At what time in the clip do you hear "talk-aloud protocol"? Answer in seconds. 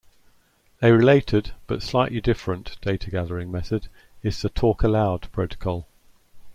4.49-5.85